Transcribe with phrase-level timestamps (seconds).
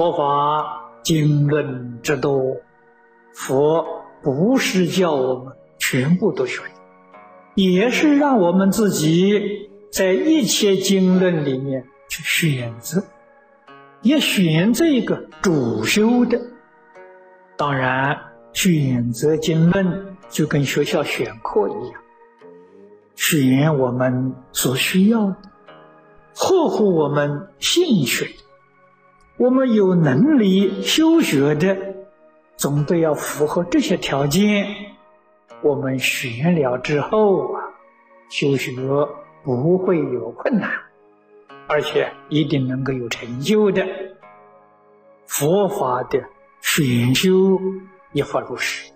[0.00, 2.56] 佛法经论之多，
[3.34, 3.84] 佛
[4.22, 6.62] 不是叫我们全部都学，
[7.54, 13.04] 也是让我们自己在一切经论里面去选择，
[14.00, 16.40] 也选择一个主修的。
[17.58, 18.18] 当然，
[18.54, 22.00] 选择经论就跟学校选课一样，
[23.16, 25.36] 选我们所需要的，
[26.34, 28.36] 合乎我们兴趣。
[29.40, 31.74] 我们有能力修学的，
[32.58, 34.66] 总得要符合这些条件。
[35.62, 37.62] 我们学了之后啊，
[38.28, 38.72] 修学
[39.42, 40.70] 不会有困难，
[41.66, 43.86] 而且一定能够有成就的。
[45.24, 46.22] 佛法的
[46.60, 47.58] 选修
[48.12, 48.92] 一法如是，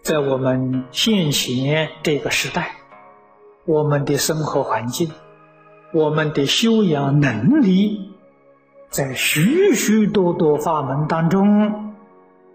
[0.00, 2.76] 在我们现前这个时代，
[3.66, 5.10] 我们的生活环境，
[5.92, 8.15] 我们的修养能力。
[8.88, 11.94] 在许许多多法门当中，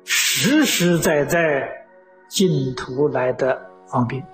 [0.06, 1.86] 实实在在
[2.30, 4.26] 净土来的方便，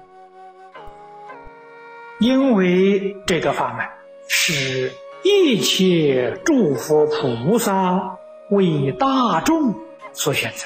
[2.20, 3.86] 因为这个法门
[4.30, 8.18] 是一切诸佛菩萨
[8.52, 9.76] 为大众
[10.14, 10.66] 所选择。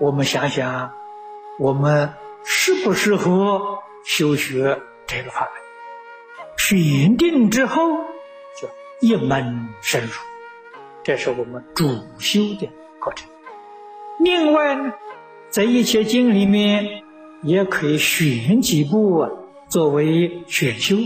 [0.00, 0.92] 我们想想，
[1.58, 6.56] 我们适不适合修学这个法门？
[6.56, 8.13] 选定之后。
[9.00, 10.12] 一门深入，
[11.02, 11.84] 这是我们主
[12.18, 12.68] 修的
[13.00, 13.28] 过程。
[14.20, 14.92] 另外呢，
[15.50, 17.02] 在一切经里面，
[17.42, 19.30] 也可以选几部啊，
[19.68, 20.96] 作为选修。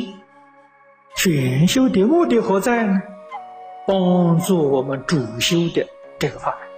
[1.17, 3.01] 选修的目的何在呢？
[3.87, 5.87] 帮助我们主修的
[6.19, 6.69] 这个法门，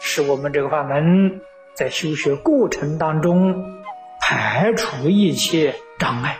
[0.00, 1.40] 使我们这个法门
[1.74, 3.82] 在修学过程当中
[4.20, 6.38] 排除一切障碍，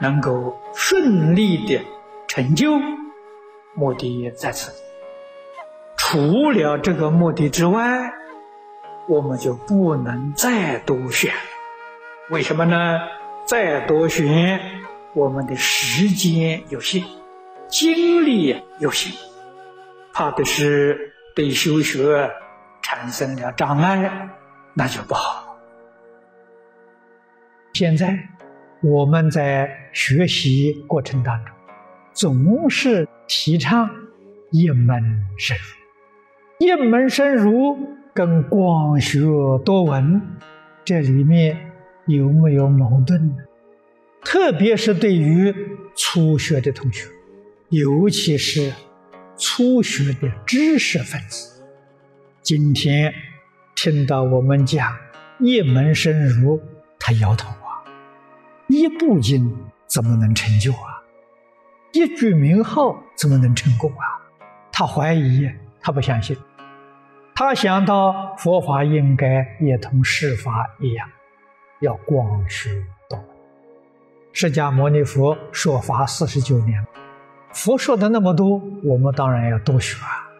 [0.00, 1.80] 能够顺利的
[2.26, 2.72] 成就。
[3.74, 4.72] 目的在此。
[5.96, 8.12] 除了这个目的之外，
[9.08, 11.32] 我们就不能再多选。
[12.30, 12.98] 为什么呢？
[13.46, 14.60] 再多选，
[15.14, 17.02] 我们的时间有限，
[17.66, 19.12] 精力有限，
[20.12, 22.30] 怕的是对修学
[22.82, 24.28] 产生了障碍，
[24.74, 25.56] 那就不好。
[27.72, 28.16] 现在
[28.82, 31.54] 我们在学习过程当中。
[32.14, 33.88] 总是提倡
[34.50, 35.02] 一门
[35.38, 37.78] 深入，一门深入
[38.12, 39.20] 跟广学
[39.64, 40.20] 多闻，
[40.84, 41.72] 这里面
[42.06, 43.36] 有没有矛盾呢？
[44.22, 45.54] 特别是对于
[45.96, 47.08] 初学的同学，
[47.70, 48.72] 尤其是
[49.38, 51.64] 初学的知识分子，
[52.42, 53.12] 今天
[53.74, 54.94] 听到我们讲
[55.40, 56.60] 一门深入，
[57.00, 57.82] 他摇头啊，
[58.68, 59.56] 一部经
[59.86, 60.91] 怎么能成就啊？
[61.92, 64.04] 一句名号怎么能成功啊？
[64.72, 65.46] 他怀疑，
[65.80, 66.34] 他不相信。
[67.34, 71.06] 他想到佛法应该也同世法一样，
[71.80, 72.70] 要广学
[73.10, 73.26] 多闻。
[74.32, 76.82] 释迦牟尼佛说法四十九年，
[77.52, 80.32] 佛说的那么多，我们当然要多学啊。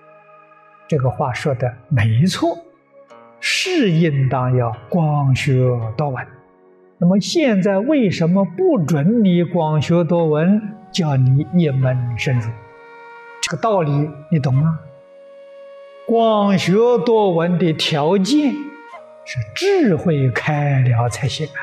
[0.89, 2.57] 这个话说的没错，
[3.41, 5.61] 是应当要广学
[5.99, 6.27] 多闻。
[6.97, 10.77] 那么现在为什么不准你广学多闻？
[10.93, 12.51] 叫你一门深入，
[13.41, 14.79] 这个道理你懂吗？
[16.07, 16.73] 广学
[17.07, 18.53] 多闻的条件
[19.25, 21.61] 是智慧开了才行啊！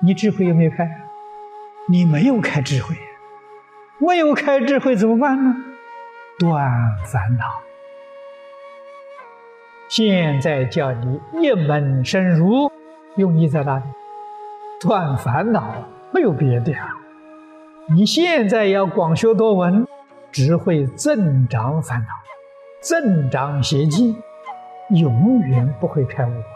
[0.00, 0.90] 你智慧有没有开？
[1.88, 2.96] 你没有开智慧，
[3.98, 5.54] 没有开智慧怎么办呢？
[6.38, 6.70] 断
[7.04, 7.60] 烦恼。
[9.88, 12.72] 现在叫你一门深入，
[13.16, 13.84] 用意在哪里？
[14.80, 15.74] 断烦恼，
[16.12, 16.96] 没有别的啊。
[17.92, 19.84] 你现在要广学多闻，
[20.30, 22.06] 只会增长烦恼，
[22.80, 24.14] 增长邪见，
[24.90, 26.54] 永远不会开悟啊！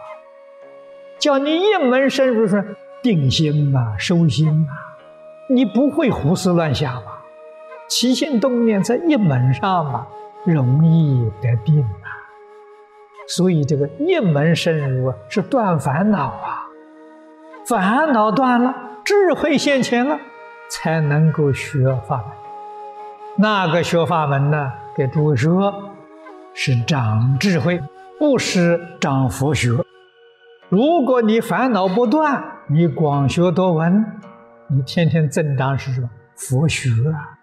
[1.18, 2.62] 叫你一门深入说
[3.02, 4.68] 定心嘛，收心嘛，
[5.50, 7.24] 你不会胡思乱想吧？
[7.88, 10.06] 起心动念在一门上嘛，
[10.46, 12.06] 容易得定啊！
[13.26, 16.68] 所以这个一门深入啊是断烦恼啊，
[17.66, 18.72] 烦恼断了，
[19.04, 20.20] 智慧现前了。
[20.70, 22.26] 才能够学法门，
[23.36, 24.72] 那个学法门呢？
[24.96, 25.90] 给诸位说，
[26.52, 27.82] 是长智慧，
[28.18, 29.70] 不是长佛学。
[30.68, 34.04] 如果你烦恼不断，你广学多闻，
[34.68, 36.08] 你天天增长是什么？
[36.36, 37.38] 佛学啊，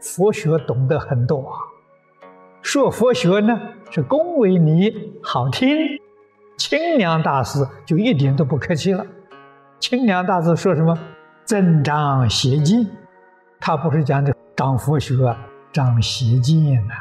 [0.00, 1.58] 佛学懂得很多啊。
[2.62, 5.68] 说佛学呢，是恭维你好听。
[6.56, 9.04] 清凉大师就一点都不客气了。
[9.80, 10.96] 清凉大师说什么？
[11.44, 12.86] 增长邪见，
[13.60, 15.14] 他不是讲的长佛学、
[15.72, 16.94] 长邪见呐。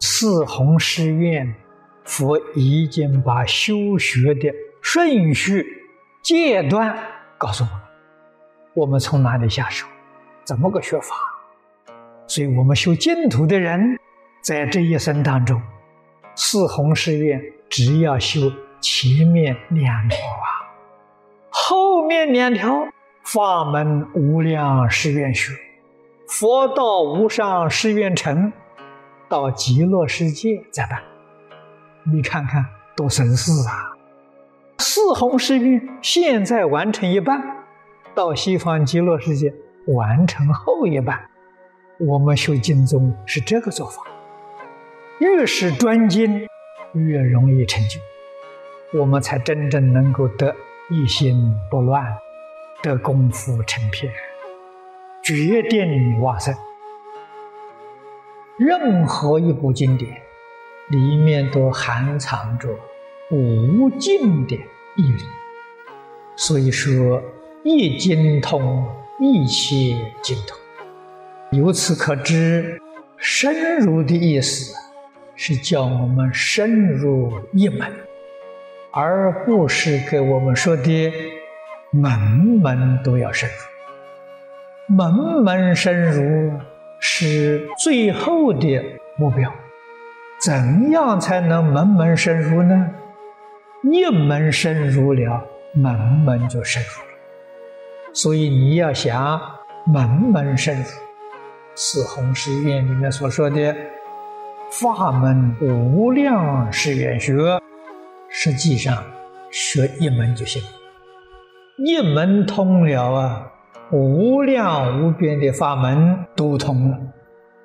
[0.00, 1.54] 四弘誓愿，
[2.04, 5.64] 佛已经把修学的顺序、
[6.22, 6.98] 阶段
[7.38, 7.80] 告诉我们。
[8.74, 9.86] 我们从哪里下手？
[10.44, 11.14] 怎么个学法？
[12.26, 13.98] 所以，我们修净土的人，
[14.42, 15.62] 在这一生当中，
[16.34, 20.57] 四弘誓愿只要修前面两条啊，
[21.70, 22.88] 后面两条
[23.24, 25.52] 法门无量誓愿学，
[26.26, 28.50] 佛道无上誓愿成。
[29.28, 31.02] 到极乐世界再办，
[32.10, 32.64] 你看看
[32.96, 33.92] 多省事啊！
[34.78, 37.38] 四弘誓愿现在完成一半，
[38.14, 39.52] 到西方极乐世界
[39.88, 41.28] 完成后一半。
[42.00, 44.02] 我们修经宗是这个做法，
[45.18, 46.48] 越是专精，
[46.94, 48.00] 越容易成就，
[48.98, 50.56] 我们才真正能够得
[50.90, 52.02] 一心不乱，
[52.82, 54.10] 得功夫成片，
[55.22, 56.54] 决定往生。
[58.58, 60.22] 任何一部经典，
[60.88, 62.70] 里面都含藏着
[63.30, 64.56] 无尽的
[64.96, 65.24] 义理。
[66.36, 67.22] 所以说，
[67.64, 68.88] 一经通
[69.20, 70.56] 一切精通。
[71.50, 72.80] 由此可知，
[73.18, 74.74] 深入的意思
[75.36, 77.92] 是叫我们深入一门，
[79.00, 81.12] 而不是给我们说的
[81.92, 82.10] 门
[82.60, 86.52] 门都要深入，门门深入。
[87.00, 88.82] 是最后的
[89.16, 89.48] 目标，
[90.40, 92.90] 怎样才能门门深入呢？
[93.84, 97.18] 一门深入了，门门就深入了。
[98.12, 99.40] 所以你要想
[99.86, 100.88] 门门深入，
[101.76, 103.72] 是弘誓愿里面所说的
[104.72, 107.60] 法门无量誓愿学，
[108.40, 109.02] 实际上
[109.50, 110.62] 学一门就行，
[111.84, 113.52] 一门通了啊。
[113.90, 116.96] 无量无边的法门都通了，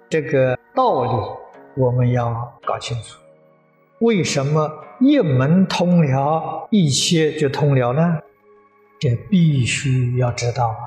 [0.10, 1.12] 这个道理
[1.78, 3.20] 我们要搞清楚。
[4.00, 4.68] 为什么
[5.00, 8.18] 一门通了，一切就通了呢？
[9.00, 10.82] 这必须要知道啊！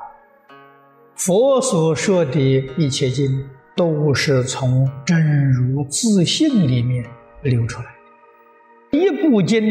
[1.15, 2.41] 佛所说的
[2.77, 7.05] 一切经，都是从真如自信里面
[7.43, 7.96] 流出来。
[8.97, 9.63] 一部经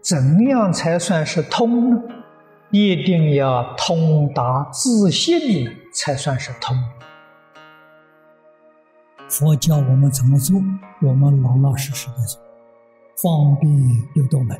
[0.00, 2.02] 怎样才算是通呢？
[2.70, 6.76] 一定要通达自信，才算是通。
[9.28, 10.60] 佛教我们怎么做，
[11.02, 12.40] 我们老老实实的做。
[13.22, 13.70] 方便
[14.14, 14.56] 六道门，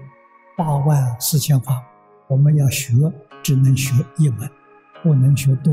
[0.57, 1.83] 八万四千法，
[2.29, 2.93] 我们要学，
[3.43, 4.49] 只能学一门，
[5.03, 5.73] 不能学多，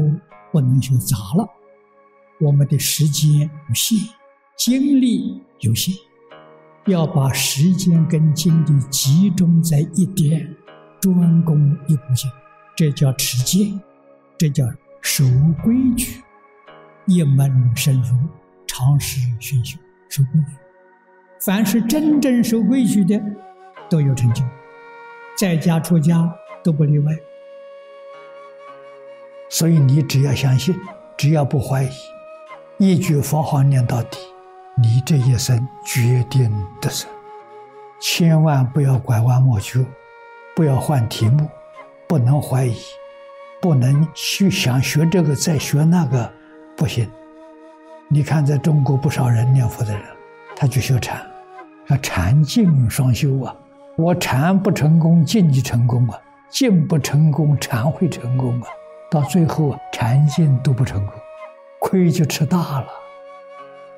[0.52, 1.48] 不能学杂了。
[2.40, 3.98] 我们的时间有限，
[4.58, 5.96] 精力有限，
[6.86, 10.56] 要把时间跟精力集中在一点。
[11.02, 12.32] 专攻一部经，
[12.78, 13.78] 这叫持戒，
[14.38, 14.66] 这叫
[15.02, 15.26] 守
[15.62, 16.22] 规矩，
[17.08, 18.16] 一门深入，
[18.66, 19.78] 长时熏修，
[20.08, 20.56] 守规矩。
[21.42, 23.22] 凡是真正守规矩的，
[23.90, 24.46] 都有成就，
[25.38, 26.34] 在家出家
[26.64, 27.14] 都不例外。
[29.50, 30.74] 所以你只要相信，
[31.18, 31.90] 只要不怀疑，
[32.78, 34.18] 一句佛号念到底，
[34.76, 36.52] 你这一生决定
[36.82, 37.06] 的事，
[38.00, 39.80] 千万不要拐弯抹角。
[40.56, 41.50] 不要换题目，
[42.08, 42.76] 不能怀疑，
[43.60, 46.32] 不能去想学这个再学那个，
[46.78, 47.10] 不行。
[48.08, 50.04] 你看，在中国不少人念佛的人，
[50.56, 51.26] 他就修禅，
[51.88, 53.56] 要禅静双修啊。
[53.96, 58.68] 我禅不成功，静就成功啊；静不成功，禅会成功啊。
[59.10, 61.16] 到最后啊，禅静都不成功，
[61.80, 62.88] 亏就吃大了。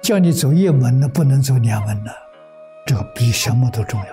[0.06, 2.12] 叫你走一门呢，不能走两门呢，
[2.86, 4.06] 这个比什么都重要。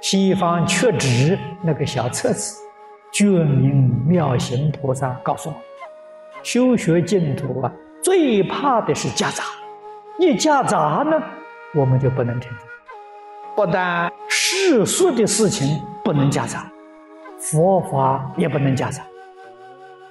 [0.00, 2.56] 西方确指那个小册子，
[3.12, 5.54] 觉明妙行菩萨告诉我：
[6.42, 7.72] 修学净土啊，
[8.02, 9.44] 最怕的是夹杂。
[10.18, 11.22] 一夹杂呢，
[11.72, 12.58] 我们就不能成就。
[13.54, 16.68] 不但世俗的事情不能夹杂，
[17.38, 19.04] 佛法也不能夹杂。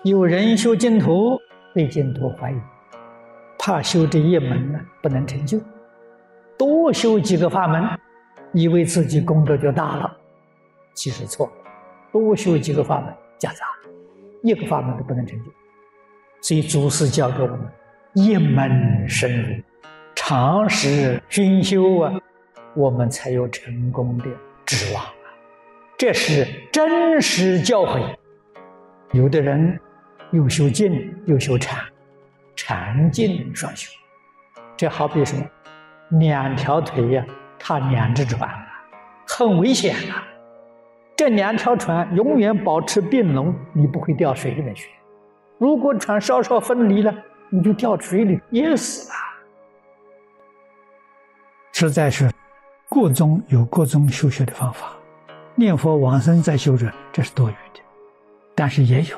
[0.03, 1.37] 有人修净土，
[1.73, 2.55] 对净土怀疑，
[3.69, 5.61] 怕修这一门呢不能成就，
[6.57, 7.87] 多修几个法门。
[8.51, 10.17] 以为自己功德就大了，
[10.95, 11.51] 其实错了。
[12.11, 13.63] 多修几个法门夹杂，
[14.41, 15.51] 一个法门都不能成就。
[16.41, 17.59] 所以祖师教给我们：
[18.15, 19.63] 一门深入，
[20.15, 22.11] 长时熏修啊，
[22.75, 24.25] 我们才有成功的
[24.65, 25.13] 指望啊。
[25.95, 28.15] 这是真实教诲。
[29.11, 29.79] 有的人
[30.31, 31.85] 又修静又修禅，
[32.69, 33.91] 禅静双修，
[34.77, 35.43] 这好比什么？
[36.19, 37.25] 两条腿呀。
[37.57, 38.47] 踏两只船，
[39.27, 40.23] 很危险啊！
[41.17, 44.87] 这两条船永远保持并拢，你不会掉水里面去。
[45.57, 47.11] 如果船稍稍分离了，
[47.49, 49.15] 你就掉水里淹死了。
[51.73, 52.31] 实在是
[52.87, 54.91] 各宗有各宗修学的方法，
[55.55, 57.81] 念佛往生再修者，这是多余的。
[58.53, 59.17] 但是也有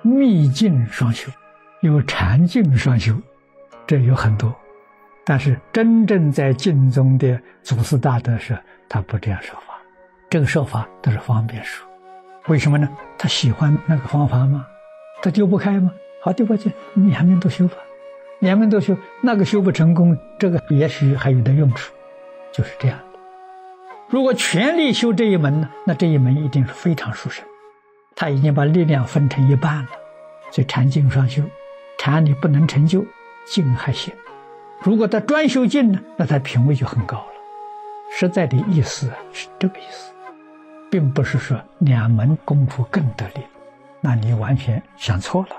[0.00, 1.28] 密境双修，
[1.84, 3.14] 有禅境双修，
[3.86, 4.54] 这有很多。
[5.22, 9.74] 但是真正在净宗的祖师大德是，他不这样说法。
[10.30, 11.86] 这个说法都是方便说。
[12.46, 12.88] 为什么呢？
[13.18, 14.66] 他喜欢那个方法吗？
[15.22, 15.92] 他丢不开吗？
[16.22, 17.74] 好，丢不开，两面都修吧。
[18.38, 21.92] 两面都修，那个修不成功，这个也许还有点用处。
[22.50, 23.18] 就是这样的。
[24.08, 27.44] 如果全力修这一门呢，那这一门一定是非常殊胜。
[28.16, 29.88] 他已经把力量分成一半了，
[30.50, 31.42] 所以禅净双修。
[32.04, 33.02] 禅你不能成就，
[33.46, 34.12] 静还行。
[34.82, 37.32] 如果他专修静呢，那他品位就很高了。
[38.14, 40.12] 实在的意思是这个意思，
[40.90, 43.40] 并不是说两门功夫更得力，
[44.02, 45.56] 那你完全想错了。